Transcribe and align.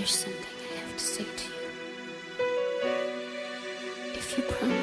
There's 0.00 0.14
something 0.14 0.46
I 0.72 0.76
have 0.78 0.96
to 0.96 1.04
say 1.04 1.24
to 1.24 1.44
you. 1.44 1.60
If 4.14 4.38
you 4.38 4.44
promise. 4.44 4.79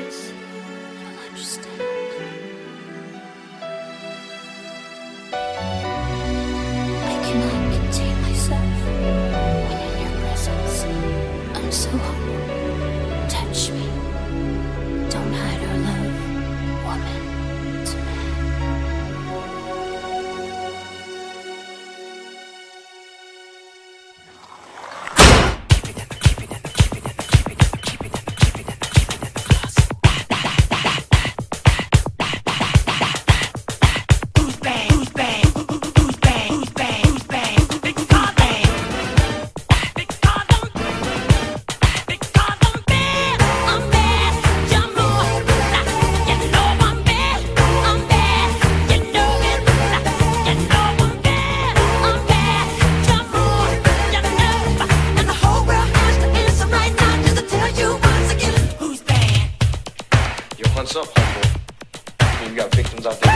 victims 62.88 63.06
out 63.06 63.20
there. 63.22 63.32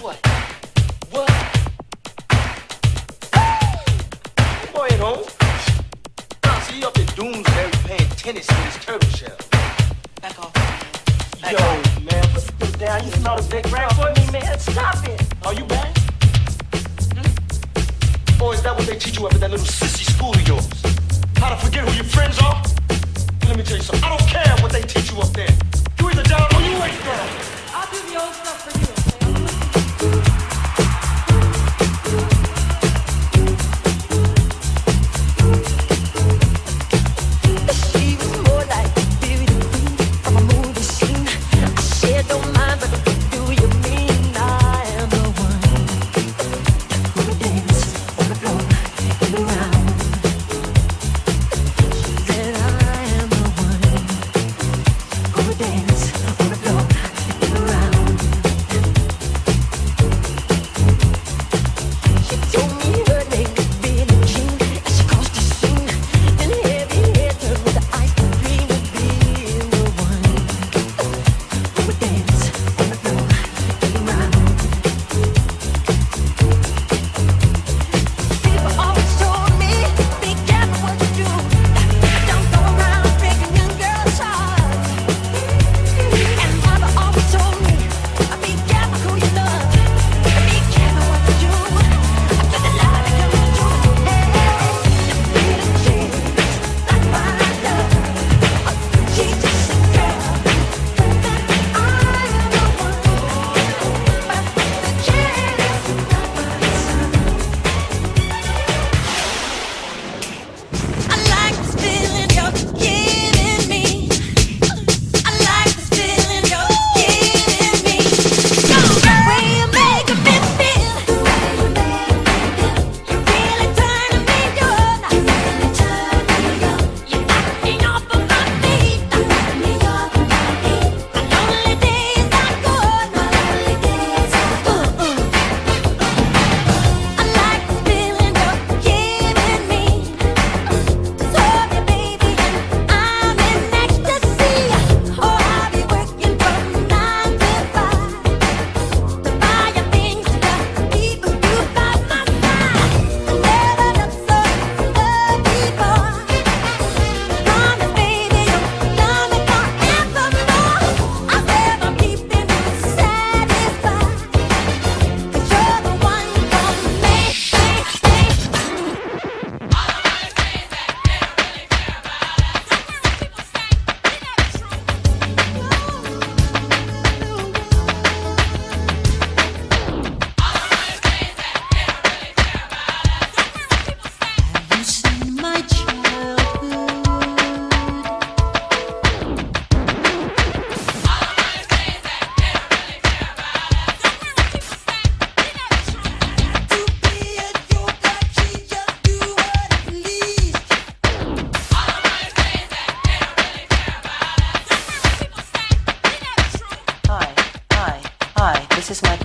What? 0.00 0.16
What? 1.10 1.28
The 4.62 4.68
boy 4.72 4.86
at 4.86 5.00
home. 5.00 5.24
I 6.44 6.60
see, 6.60 6.80
so 6.80 6.88
up 6.88 6.98
at 6.98 7.16
Doomsday 7.16 7.70
playing 7.84 8.10
tennis 8.10 8.48
in 8.48 8.56
his 8.56 8.76
turtle 8.84 9.08
shell. 9.10 9.36
Back 10.20 10.38
off, 10.38 10.52
Back 11.40 11.52
Yo, 11.52 11.58
off. 11.58 12.02
man, 12.02 12.22
put, 12.32 12.58
put 12.58 12.78
down. 12.78 13.04
You 13.04 13.10
smell 13.12 13.36
the 13.36 13.48
big 13.48 13.72
rat 13.72 13.92
for 13.94 14.12
me, 14.20 14.30
man. 14.32 14.58
Stop 14.58 15.06
it. 15.08 15.22
Are 15.44 15.54
you 15.54 15.64
back? 15.64 15.96
Hmm? 17.14 18.42
Or 18.42 18.54
is 18.54 18.62
that 18.62 18.74
what 18.76 18.86
they 18.86 18.96
teach 18.96 19.18
you 19.18 19.26
up 19.26 19.34
at 19.34 19.40
that 19.40 19.50
little 19.50 19.66
sissy 19.66 20.04
school 20.10 20.34
of 20.34 20.46
yours? 20.48 20.68
How 21.36 21.50
to 21.50 21.56
forget 21.56 21.86
who 21.88 21.94
your 21.94 22.04
friends 22.04 22.38
are? 22.40 22.62
Let 23.46 23.56
me 23.56 23.62
tell 23.62 23.76
you 23.76 23.82
something. 23.82 24.04
I 24.04 24.16
don't 24.16 24.28
care 24.28 24.56
what 24.62 24.72
they 24.72 24.82
teach 24.82 25.10
you 25.12 25.20
up 25.20 25.32
there. 25.32 25.50
You 26.00 26.10
either 26.10 26.22
down 26.24 26.54
or 26.54 26.60
you 26.60 26.76
ain't 26.82 27.04
down 27.04 27.43
for 28.64 28.78
you. 28.78 29.03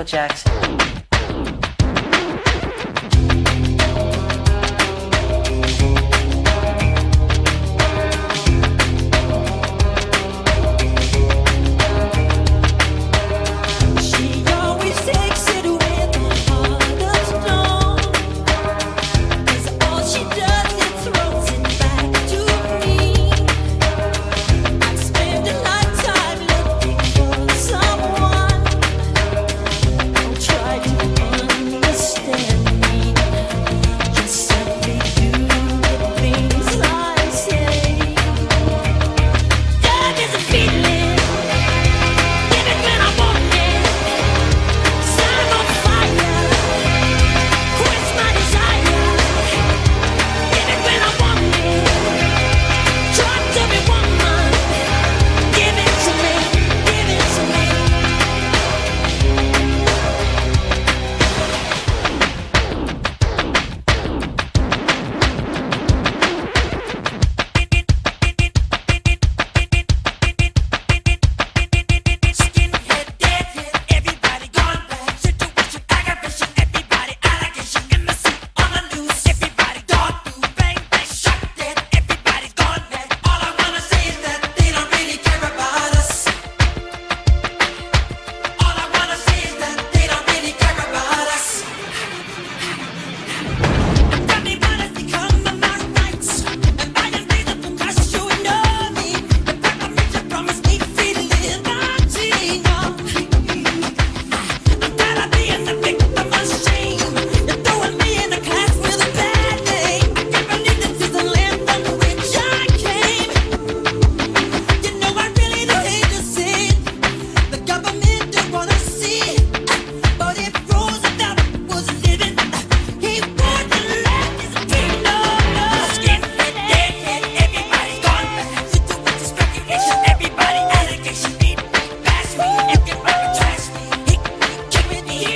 Jackson. 0.10 0.49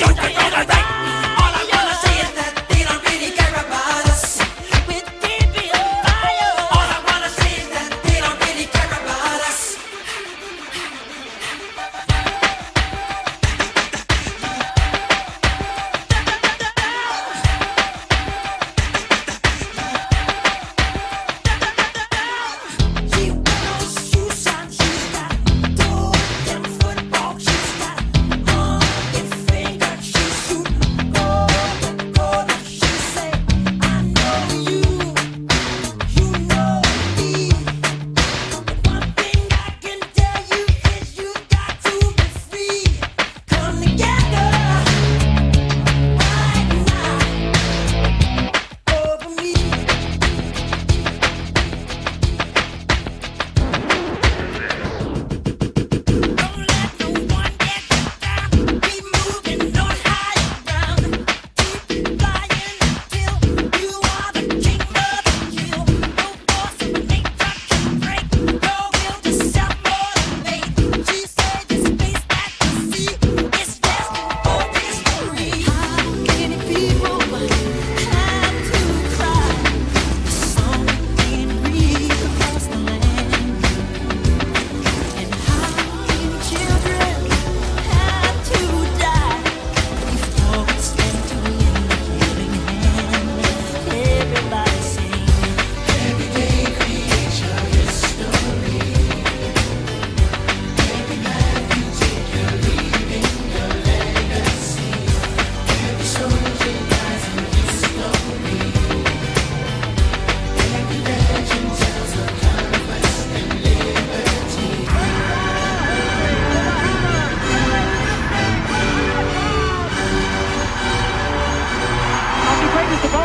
don't 0.05 0.32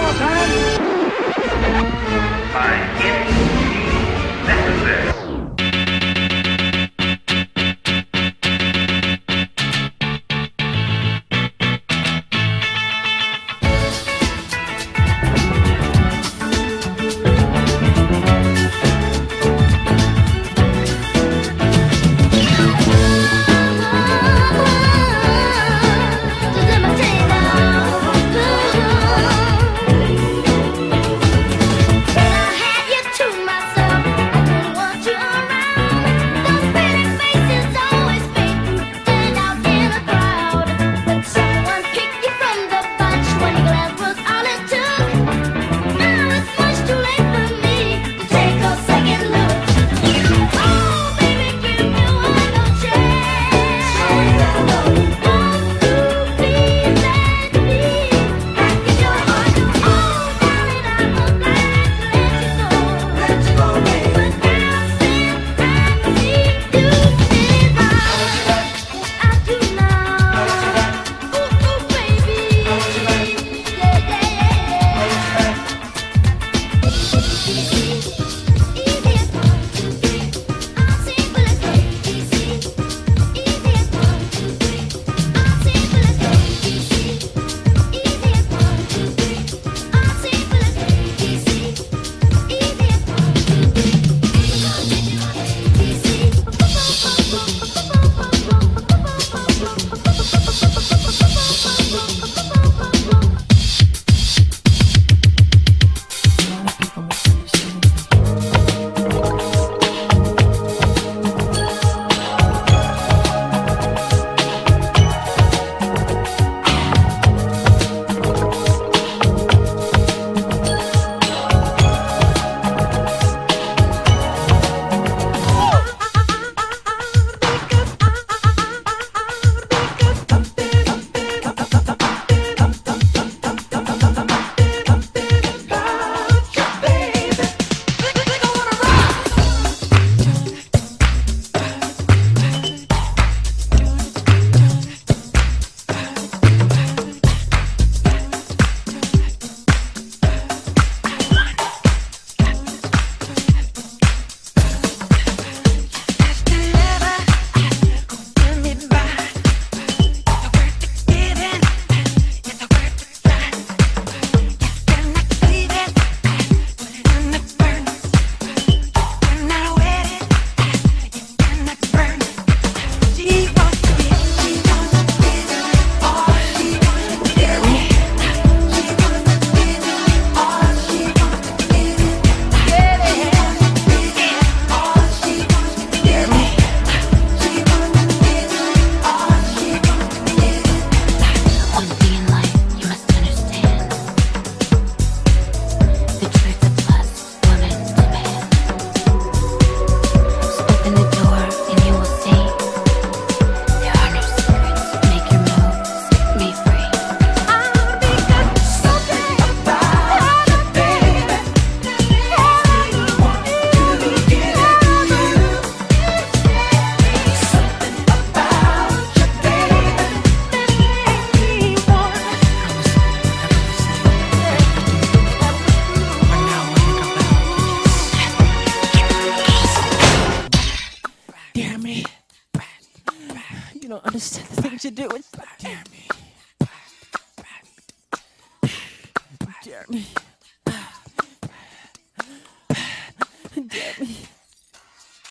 more 0.08 0.18
time. 0.18 0.78
Fine. 2.52 3.67